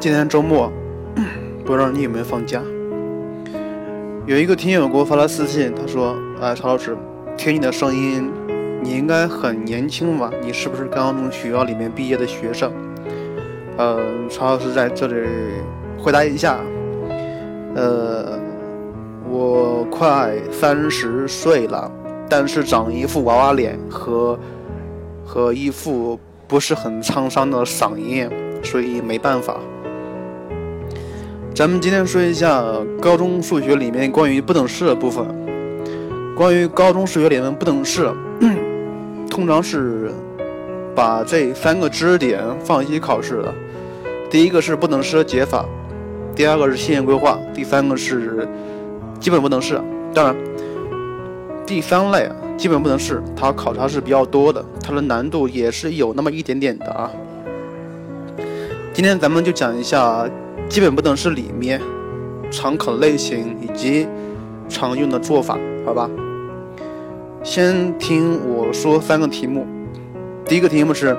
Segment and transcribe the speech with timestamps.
[0.00, 0.72] 今天周末，
[1.62, 2.62] 不知道你有没有放假？
[4.24, 6.96] 有一个听友给我发了私信，他说：“哎，曹老师，
[7.36, 8.32] 听你的声音，
[8.82, 10.30] 你应该很年轻吧？
[10.42, 12.72] 你是不是刚刚从学校里面毕业的学生？”
[13.76, 14.00] 呃，
[14.30, 15.28] 曹老师在这里
[15.98, 16.58] 回答一下，
[17.74, 18.38] 呃，
[19.28, 21.92] 我快三十岁了，
[22.26, 24.38] 但是长一副娃娃脸和
[25.26, 28.26] 和一副不是很沧桑的嗓音，
[28.62, 29.60] 所以没办法。
[31.60, 32.64] 咱们今天说一下
[33.02, 35.22] 高中数学里面关于不等式的部分。
[36.34, 38.10] 关于高中数学里面不等式，
[39.28, 40.10] 通常是
[40.96, 43.54] 把这三个知识点放一起考试的。
[44.30, 45.66] 第一个是不等式的解法，
[46.34, 48.48] 第二个是线性规划，第三个是
[49.20, 49.78] 基本不等式。
[50.14, 50.34] 当然，
[51.66, 57.10] 第三类基本不等式它考察是比较多的，它的难度也是有那么一点点的啊。
[58.94, 60.26] 今天咱们就讲一下。
[60.70, 61.82] 基本不等式里面
[62.48, 64.06] 常考的类型以及
[64.68, 66.08] 常用的做法，好吧？
[67.42, 69.66] 先听我说三个题目。
[70.44, 71.16] 第一个题目是：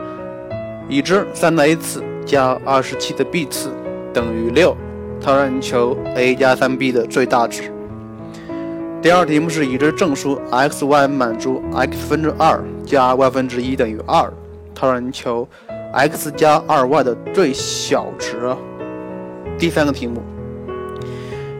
[0.87, 3.69] 已知三的 a 次加二十七的 b 次
[4.13, 4.73] 等于六，
[5.19, 7.63] 它让你求 a 加三 b 的最大值。
[9.01, 14.31] 第二题目是：已知正数 x y 满足 x 分之二加 y 分之一等于二，
[14.73, 15.45] 它让你求
[15.91, 18.55] x 加二 y 的最小值。
[19.61, 20.23] 第三个题目，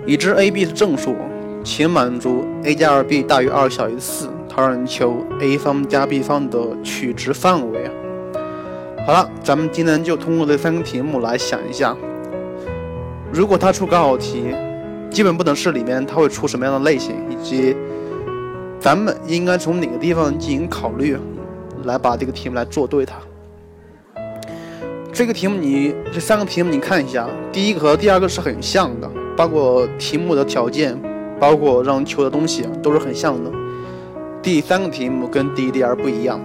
[0.08, 1.16] 已知 a、b 是正数，
[1.64, 7.88] 请满足 a 加二 b 大于二小于四，它让你求 a 方加 b 方的取值范围。
[9.06, 11.96] 好了，咱们今天就通过这三个题目来想一下，
[13.32, 14.46] 如果他出高考题，
[15.12, 17.76] 基本不等式里面它会出什么样的类型，以及
[18.80, 21.16] 咱们应该从哪个地方进行考虑，
[21.84, 23.18] 来把这个题目来做对它。
[25.14, 30.98] 这个题目你这三个题目你看一下，第一个和第二个是很像的，包括题目的条件，
[31.38, 33.52] 包括让求的东西都是很像的。
[34.42, 36.40] 第三个题目跟第一、第二不一样。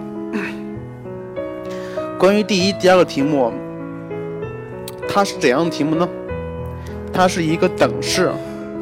[2.18, 3.52] 关于第一、第二个题目，
[5.08, 6.08] 它是怎样的题目呢？
[7.12, 8.32] 它是一个等式，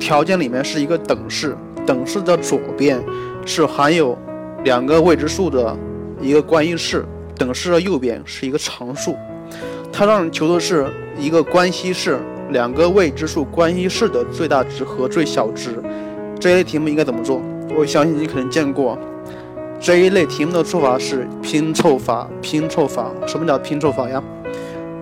[0.00, 1.54] 条件里面是一个等式，
[1.84, 2.98] 等式的左边
[3.44, 4.16] 是含有
[4.64, 5.76] 两个未知数的
[6.22, 7.04] 一个关系式，
[7.37, 9.14] 等式的右边是一个常数。
[9.97, 10.84] 它让你求的是
[11.16, 12.19] 一个关系式，
[12.50, 15.81] 两个未知数关系式的最大值和最小值。
[16.41, 17.41] 这一类题目应该怎么做？
[17.77, 18.99] 我相信你可能见过。
[19.78, 22.28] 这一类题目的做法是拼凑法。
[22.43, 24.21] 拼凑法，什么叫拼凑法呀？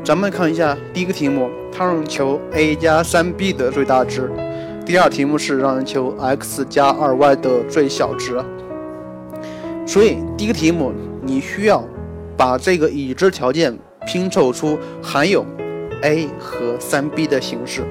[0.04, 4.30] 咱们看一下第一个题目，它让求 a 加三 b 的最大值。
[4.84, 8.38] 第二题目是让人求 x 加二 y 的最小值。
[9.86, 10.92] 所以第一个题目
[11.22, 11.82] 你需要
[12.36, 13.74] 把这个已知条件。
[14.06, 15.44] 拼凑出含有
[16.02, 17.82] a 和三 b 的形式。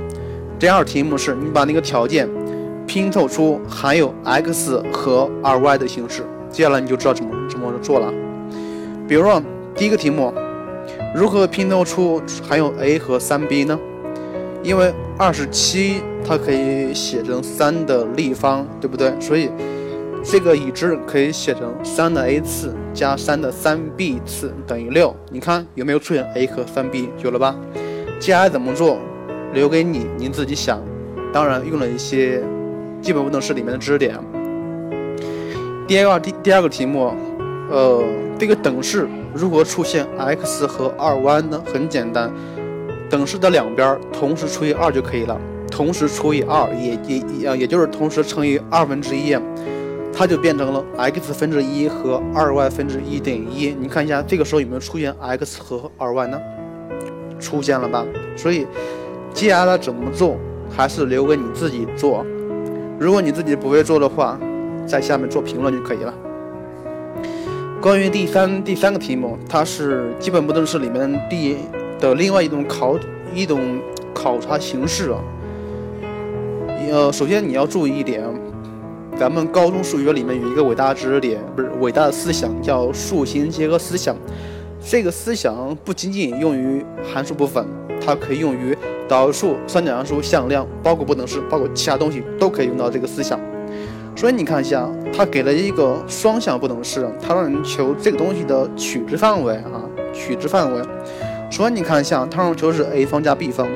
[0.59, 2.29] 第二题目是你把那个条件
[2.85, 6.23] 拼凑出含有 x 和二 y 的形式。
[6.49, 8.11] 接下来你就知道怎么怎么做了。
[9.07, 9.41] 比如说
[9.75, 10.33] 第一个题目，
[11.15, 13.79] 如何拼凑出含有 a 和三 b 呢？
[14.63, 19.11] 因为二十七它可以写成三的立方，对不对？
[19.19, 19.49] 所以
[20.23, 25.13] 这个已知可以写成三的 a 次加三的三 b 次等于六。
[25.31, 27.09] 你看有没有出现 a 和三 b？
[27.23, 27.55] 有了吧？
[28.19, 28.97] 接下来怎么做？
[29.53, 30.79] 留给你，您自己想。
[31.33, 32.41] 当然用了一些
[33.01, 34.15] 基本不等式里面的知识点。
[35.87, 37.13] 第二个第第二个题目，
[37.69, 38.03] 呃，
[38.37, 41.61] 这个等式如何出现 x 和二 y 呢？
[41.73, 42.31] 很简单，
[43.09, 45.37] 等式的两边同时除以二就可以了。
[45.69, 49.35] 同时除以二，也也也也就是同时乘以二分之一。
[50.21, 53.73] 它就变成了 x 分之一和二 y 分之一等于一。
[53.73, 56.39] 你看一下，这个时候有没有出现 x 和二 y 呢？
[57.39, 58.05] 出现了吧？
[58.37, 58.67] 所以
[59.33, 60.37] 接下来怎么做，
[60.69, 62.23] 还是留给你自己做。
[62.99, 64.39] 如果你自己不会做的话，
[64.85, 66.13] 在下面做评论就可以了。
[67.81, 71.57] 关于第三第三个题目，它是基本不等式里面第
[71.99, 72.95] 的另外一种考
[73.33, 73.79] 一种
[74.13, 75.17] 考察形式啊。
[76.91, 78.23] 呃，首先你要注意一点。
[79.21, 84.15] 咱们高中数学里面有一个伟大的知识点，不是伟大的思想，叫数形结合思想。
[84.83, 87.63] 这个思想不仅仅用于函数部分，
[88.03, 88.75] 它可以用于
[89.07, 93.39] 导数、三角函数、向量，包括不等式，包括其他东西都可以用到这个思想。
[94.15, 100.81] 所以你看一下，它给了一个双向不等式，它让人求这个东西的取值范围啊，取值范围。
[101.51, 103.67] 所以你看一下，它让求是 a 方加 b 方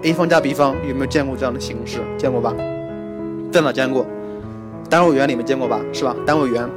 [0.00, 1.98] ，a 方加 b 方，有没有见过这样的形式？
[2.16, 2.54] 见过吧？
[3.52, 4.06] 在哪见过？
[4.88, 6.14] 单位元里面见过吧，是吧？
[6.26, 6.68] 单位圆，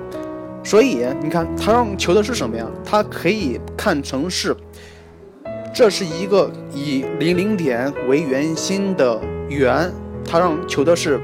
[0.63, 2.65] 所以你看，它让求的是什么呀？
[2.83, 4.55] 它可以看成是
[5.73, 9.19] 这是一个以零零点为圆心的
[9.49, 9.91] 圆，
[10.25, 11.19] 它让求的是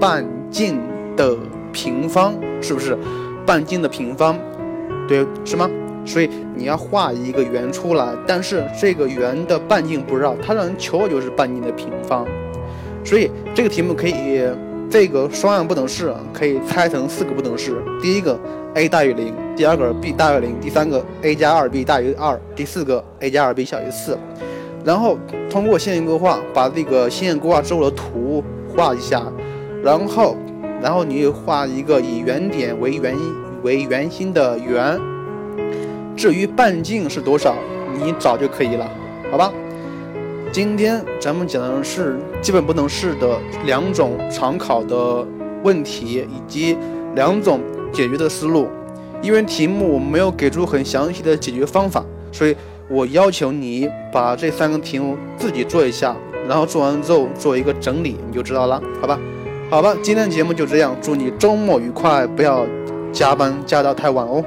[0.00, 0.80] 半径
[1.16, 1.36] 的
[1.72, 2.96] 平方，是不是？
[3.46, 4.38] 半径的平方，
[5.08, 5.68] 对，是吗？
[6.06, 12.26] 所以你要画一个圆出来，但是这个圆的半径不知道，它让人求的就是半径的平方。
[13.04, 14.42] 所以这个题目可以，
[14.90, 17.80] 这个双样不等式可以拆成四个不等式。
[18.02, 18.36] 第一个
[18.74, 24.18] a 大于零，第二个 b 大于零，第三个 a 加二 b 大于二，第四个 a 加二 b 小于四。
[24.84, 25.16] 然后
[25.48, 28.42] 通过线性规划，把这个线性规划之后的图
[28.74, 29.22] 画一下，
[29.84, 30.36] 然后，
[30.82, 33.16] 然后你画一个以原点为圆
[33.62, 34.98] 为圆心的圆。
[36.16, 37.54] 至于半径是多少，
[37.94, 38.90] 你找就可以了，
[39.30, 39.52] 好吧？
[40.52, 45.24] 今天咱们讲的是基本不等式的两种常考的
[45.62, 46.76] 问题，以及
[47.14, 47.60] 两种
[47.92, 48.66] 解决的思路。
[49.22, 52.56] 因为题目我没有给出很详细的解决方法，所以
[52.88, 56.16] 我要求你把这三个题目自己做一下，
[56.48, 59.20] 然后做完之后做一个整理，你就知道了，好吧？
[59.70, 62.66] 好吧，今天的节目就这样，祝你周末愉快，不要
[63.12, 64.44] 加班加到太晚哦。